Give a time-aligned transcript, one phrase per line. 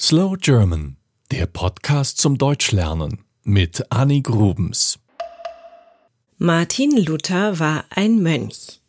[0.00, 0.96] Slow German,
[1.30, 4.98] der Podcast zum Deutschlernen mit Annie Grubens.
[6.36, 8.80] Martin Luther war ein Mönch.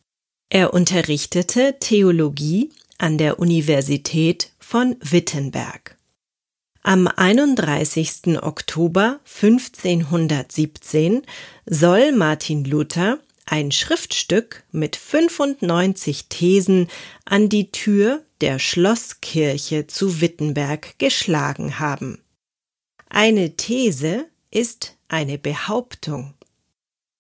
[0.49, 5.95] Er unterrichtete Theologie an der Universität von Wittenberg.
[6.81, 8.41] Am 31.
[8.41, 11.21] Oktober 1517
[11.67, 16.87] soll Martin Luther ein Schriftstück mit 95 Thesen
[17.25, 22.21] an die Tür der Schlosskirche zu Wittenberg geschlagen haben.
[23.09, 26.33] Eine These ist eine Behauptung.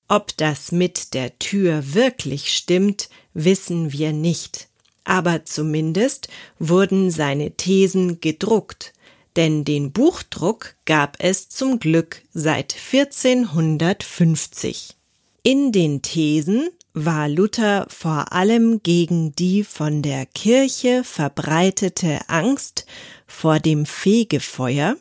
[0.07, 4.69] Ob das mit der Tür wirklich stimmt, wissen wir nicht,
[5.03, 8.93] aber zumindest wurden seine Thesen gedruckt,
[9.35, 14.95] denn den Buchdruck gab es zum Glück seit 1450.
[15.43, 22.85] In den Thesen war Luther vor allem gegen die von der Kirche verbreitete Angst
[23.27, 24.95] vor dem Fegefeuer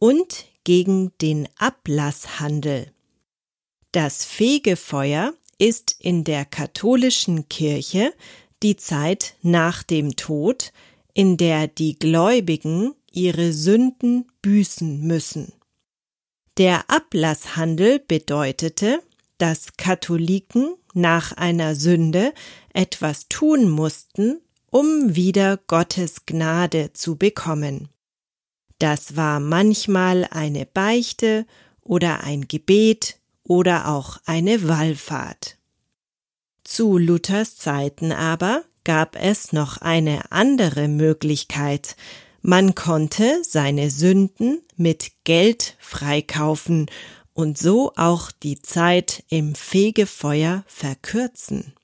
[0.00, 2.92] und gegen den Ablasshandel.
[3.92, 8.12] Das Fegefeuer ist in der katholischen Kirche
[8.64, 10.72] die Zeit nach dem Tod,
[11.14, 15.52] in der die Gläubigen ihre Sünden büßen müssen.
[16.58, 19.02] Der Ablasshandel bedeutete,
[19.38, 22.32] dass Katholiken nach einer Sünde
[22.72, 27.88] etwas tun mussten, um wieder Gottes Gnade zu bekommen.
[28.78, 31.46] Das war manchmal eine Beichte
[31.82, 35.56] oder ein Gebet oder auch eine Wallfahrt.
[36.64, 41.96] Zu Luthers Zeiten aber gab es noch eine andere Möglichkeit.
[42.42, 46.86] Man konnte seine Sünden mit Geld freikaufen
[47.36, 51.74] und so auch die Zeit im Fegefeuer verkürzen.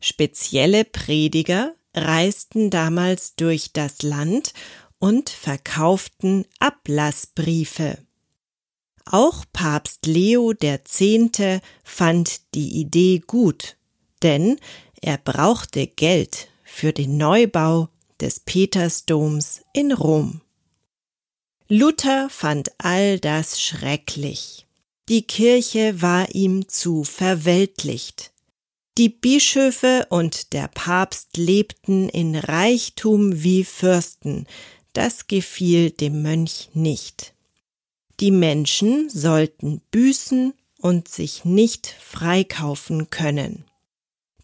[0.00, 4.52] Spezielle Prediger reisten damals durch das Land
[4.98, 7.98] und verkauften Ablassbriefe.
[9.04, 11.00] Auch Papst Leo X.
[11.84, 13.76] fand die Idee gut,
[14.24, 14.58] denn
[15.00, 17.88] er brauchte Geld für den Neubau
[18.20, 20.40] des Petersdoms in Rom.
[21.68, 24.66] Luther fand all das schrecklich.
[25.08, 28.32] Die Kirche war ihm zu verweltlicht.
[28.98, 34.46] Die Bischöfe und der Papst lebten in Reichtum wie Fürsten,
[34.92, 37.34] das gefiel dem Mönch nicht.
[38.20, 43.64] Die Menschen sollten büßen und sich nicht freikaufen können.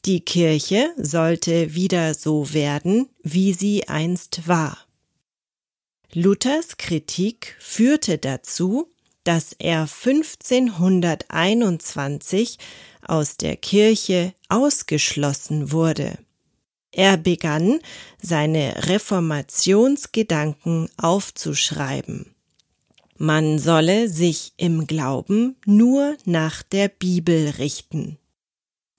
[0.05, 4.77] Die Kirche sollte wieder so werden, wie sie einst war.
[6.15, 8.93] Luthers Kritik führte dazu,
[9.25, 12.59] dass er 1521
[13.01, 16.19] aus der Kirche ausgeschlossen wurde.
[16.91, 17.81] Er begann,
[18.21, 22.35] seine Reformationsgedanken aufzuschreiben.
[23.17, 28.19] Man solle sich im Glauben nur nach der Bibel richten.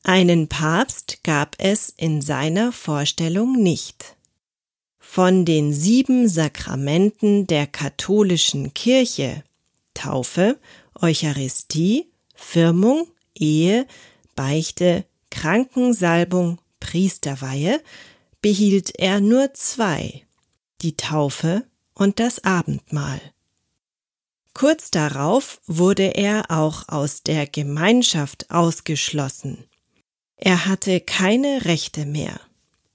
[0.03, 4.12] Einen Papst gab es in seiner Vorstellung nicht.
[5.05, 9.43] Von den sieben Sakramenten der katholischen Kirche
[9.93, 10.57] Taufe,
[10.99, 13.85] Eucharistie, Firmung, Ehe,
[14.35, 17.79] Beichte, Krankensalbung, Priesterweihe
[18.41, 20.25] behielt er nur zwei,
[20.81, 23.21] die Taufe und das Abendmahl.
[24.55, 29.65] Kurz darauf wurde er auch aus der Gemeinschaft ausgeschlossen.
[30.37, 32.39] Er hatte keine Rechte mehr.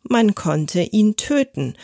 [0.08, 1.74] Man konnte ihn töten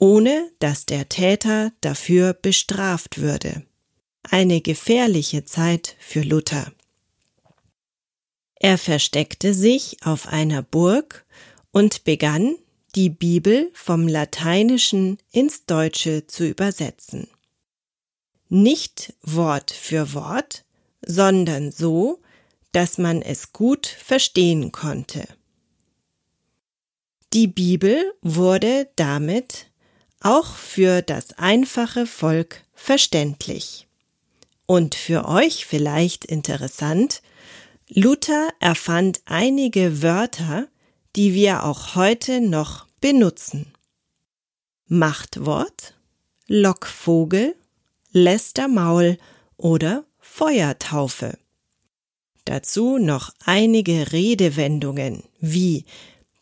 [0.00, 3.62] ohne dass der Täter dafür bestraft würde.
[4.22, 6.72] Eine gefährliche Zeit für Luther.
[8.56, 11.24] Er versteckte sich auf einer Burg
[11.70, 12.56] und begann,
[12.94, 17.28] die Bibel vom Lateinischen ins Deutsche zu übersetzen.
[18.48, 20.64] Nicht Wort für Wort,
[21.02, 22.20] sondern so,
[22.72, 25.26] dass man es gut verstehen konnte.
[27.32, 29.66] Die Bibel wurde damit
[30.20, 33.86] auch für das einfache Volk verständlich.
[34.66, 37.22] Und für euch vielleicht interessant,
[37.88, 40.66] Luther erfand einige Wörter,
[41.14, 43.72] die wir auch heute noch benutzen.
[44.86, 45.94] Machtwort,
[46.48, 47.54] Lockvogel,
[48.10, 49.18] Lästermaul
[49.56, 51.38] oder Feuertaufe.
[52.44, 55.84] Dazu noch einige Redewendungen wie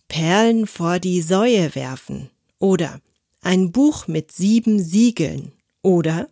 [0.09, 3.01] Perlen vor die Säue werfen oder
[3.43, 5.53] ein Buch mit sieben Siegeln
[5.83, 6.29] oder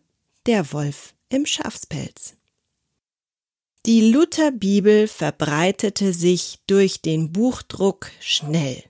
[0.47, 2.35] Der Wolf im Schafspelz.
[3.87, 8.83] Die Lutherbibel verbreitete sich durch den Buchdruck schnell.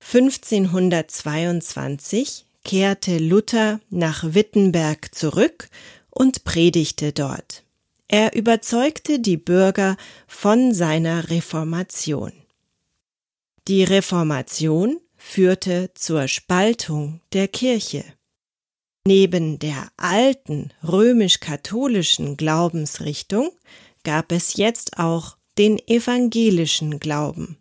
[0.00, 5.68] 1522 kehrte Luther nach Wittenberg zurück
[6.10, 7.64] und predigte dort.
[8.08, 12.32] Er überzeugte die Bürger von seiner Reformation.
[13.68, 18.02] Die Reformation führte zur Spaltung der Kirche.
[19.06, 23.50] Neben der alten römisch-katholischen Glaubensrichtung
[24.04, 27.58] gab es jetzt auch den evangelischen Glauben.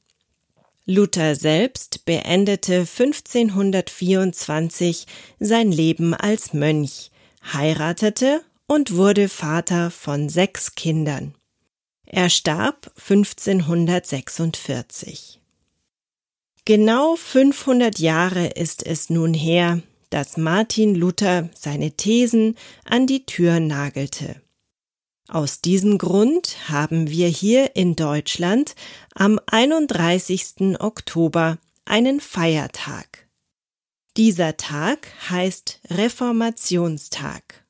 [0.86, 5.08] Luther selbst beendete 1524
[5.40, 7.12] sein Leben als Mönch,
[7.52, 11.36] heiratete und wurde Vater von sechs Kindern.
[12.06, 15.37] Er starb 1546.
[16.68, 23.62] Genau 500 Jahre ist es nun her, dass Martin Luther seine Thesen an die Tür
[23.62, 24.42] nagelte.
[25.30, 28.76] Aus diesem Grund haben wir hier in Deutschland
[29.16, 30.78] am 31.
[30.82, 33.30] Oktober einen Feiertag.
[34.18, 37.66] Dieser Tag heißt Reformationstag.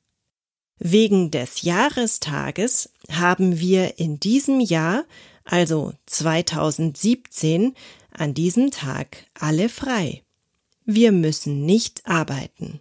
[0.80, 5.04] Wegen des Jahrestages haben wir in diesem Jahr,
[5.44, 7.76] also 2017,
[8.10, 10.22] an diesem Tag alle frei.
[10.84, 12.80] Wir müssen nicht arbeiten.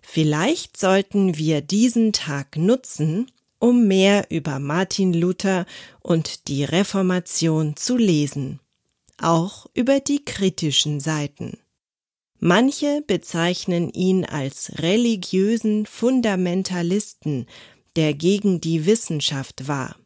[0.00, 5.66] Vielleicht sollten wir diesen Tag nutzen, um mehr über Martin Luther
[6.00, 8.60] und die Reformation zu lesen,
[9.18, 11.58] auch über die kritischen Seiten.
[12.38, 17.46] Manche bezeichnen ihn als religiösen Fundamentalisten,
[17.96, 19.96] der gegen die Wissenschaft war.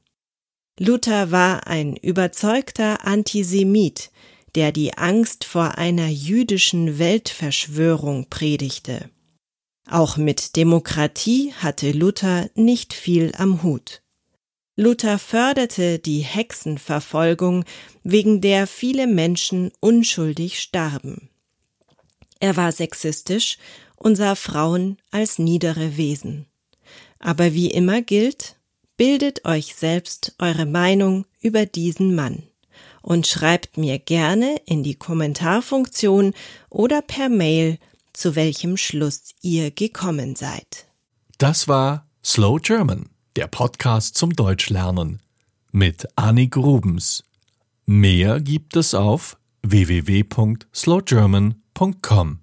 [0.83, 4.11] Luther war ein überzeugter Antisemit,
[4.55, 9.11] der die Angst vor einer jüdischen Weltverschwörung predigte.
[9.87, 14.01] Auch mit Demokratie hatte Luther nicht viel am Hut.
[14.75, 17.67] Luther förderte die Hexenverfolgung,
[18.03, 21.29] wegen der viele Menschen unschuldig starben.
[22.39, 23.59] Er war sexistisch
[23.97, 26.47] und sah Frauen als niedere Wesen.
[27.19, 28.57] Aber wie immer gilt,
[29.01, 32.43] bildet euch selbst eure Meinung über diesen Mann
[33.01, 36.35] und schreibt mir gerne in die Kommentarfunktion
[36.69, 37.79] oder per Mail,
[38.13, 40.87] zu welchem Schluss ihr gekommen seid.
[41.39, 45.23] Das war Slow German, der Podcast zum Deutschlernen
[45.73, 47.25] mit Annie Grubens.
[47.87, 52.41] Mehr gibt es auf www.slowgerman.com.